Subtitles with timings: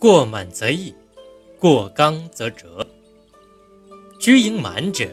[0.00, 0.94] 过满则溢，
[1.58, 2.86] 过刚则折。
[4.20, 5.08] 居盈满者，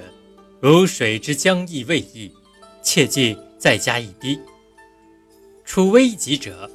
[0.59, 2.31] 如水之将溢未溢，
[2.83, 4.37] 切记再加一滴；
[5.65, 6.69] 处危急者，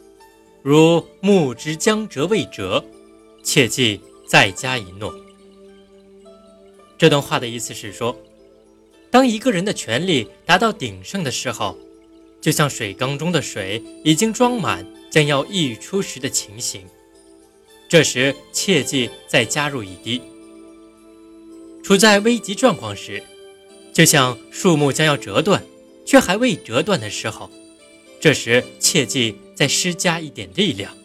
[0.60, 2.84] 如木之将折未折，
[3.45, 5.14] 切记再加一诺。
[6.98, 8.16] 这段话的意思是说，
[9.08, 11.79] 当一个人的权力达到鼎盛的时候，
[12.40, 16.84] 就像水缸中的水已经装满，将要溢出时的情形。
[17.91, 20.22] 这时切记再加入一滴。
[21.82, 23.21] 处在危急状况时，
[23.93, 25.61] 就像树木将要折断，
[26.07, 27.50] 却还未折断的时候，
[28.21, 30.96] 这时切记再施加一点力量。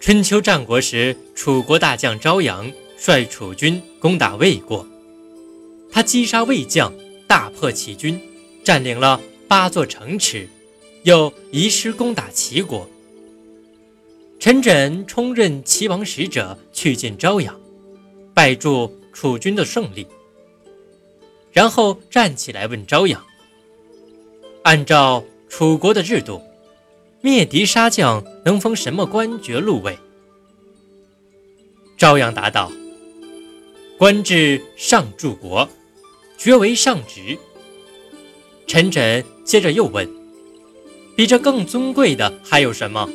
[0.00, 2.72] 春秋战国时，楚国大将昭阳。
[2.96, 4.86] 率楚军攻打魏国，
[5.92, 6.90] 他击杀魏将，
[7.26, 8.18] 大破齐军，
[8.62, 10.48] 占领了八座城池，
[11.02, 12.88] 又移师攻打齐国。
[14.44, 17.58] 陈轸充任齐王使者去见昭阳，
[18.34, 20.06] 拜祝楚军的胜利，
[21.50, 23.24] 然后站起来问昭阳
[24.62, 26.42] ：“按照楚国的制度，
[27.22, 29.98] 灭敌杀将能封什么官爵禄位？”
[31.96, 32.70] 昭阳答道。
[33.96, 35.66] 官至上柱国，
[36.36, 37.38] 爵为上职。
[38.66, 40.06] 陈轸接着又问
[41.16, 43.08] ：“比这更尊贵的还有什么？”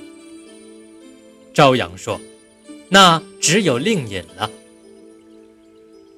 [1.59, 2.21] 朝阳说
[2.87, 4.49] ：“那只有令尹了。”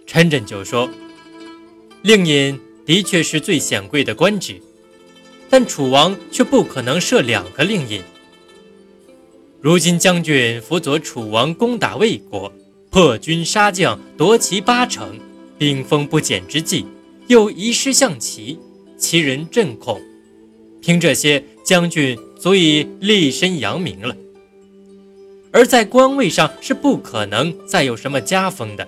[0.05, 0.87] 陈轸就说
[2.03, 4.61] ：“令尹的确是最显贵的官职，
[5.49, 8.03] 但楚王却不可能设两个令尹。
[9.59, 12.53] 如今将军辅佐楚王攻打魏国。”
[12.91, 15.17] 破军杀将，夺其八城，
[15.57, 16.85] 兵锋不减之际，
[17.25, 18.59] 又移师向齐，
[18.95, 19.99] 齐人震恐。
[20.81, 24.15] 凭这些，将军足以立身扬名了。
[25.53, 28.87] 而在官位上是不可能再有什么加封的。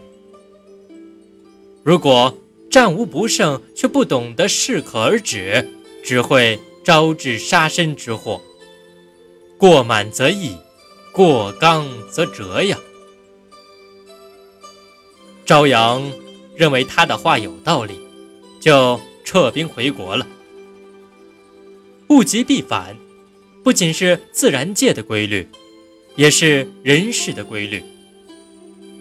[1.83, 2.37] 如果
[2.71, 5.69] 战无不胜，却不懂得适可而止，
[6.03, 8.41] 只会招致杀身之祸。
[9.57, 10.55] 过满则溢，
[11.11, 12.77] 过刚则折呀。
[15.45, 16.11] 朝阳
[16.55, 17.99] 认为他的话有道理，
[18.61, 20.25] 就撤兵回国了。
[22.09, 22.97] 物极必反，
[23.63, 25.47] 不仅是自然界的规律，
[26.15, 27.83] 也是人事的规律。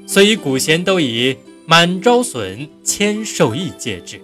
[0.07, 1.37] 所以古贤都以
[1.67, 4.21] “满招损，谦受益”戒之。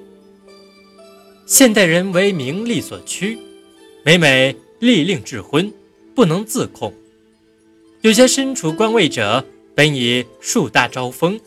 [1.47, 3.39] 现代人为名利所驱，
[4.05, 5.73] 每每利令智昏，
[6.15, 6.93] 不能自控。
[8.03, 9.45] 有些身处官位者，
[9.75, 11.41] 本已树大招风。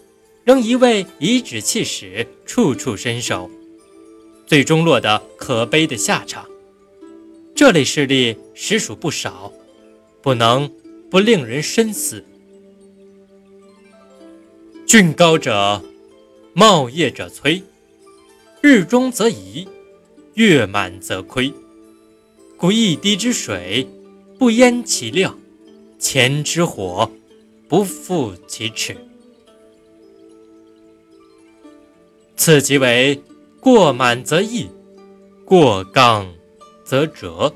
[0.44, 3.48] 仍一味颐指气使，处处伸手，
[4.48, 6.48] 最终落得可悲的下场。
[7.54, 9.54] 这类事例实属不少，
[10.20, 10.68] 不能
[11.12, 12.24] 不令人深思。
[14.88, 15.84] 峻高者，
[16.54, 17.62] 茂业者摧；
[18.62, 19.68] 日中则移，
[20.36, 21.52] 月满则亏。
[22.56, 23.86] 故一滴之水，
[24.40, 25.34] 不淹其量；
[26.00, 27.12] 前之火，
[27.68, 28.96] 不复其尺。
[32.38, 33.22] 此即为
[33.60, 34.70] 过满则溢，
[35.44, 36.34] 过刚
[36.86, 37.54] 则折。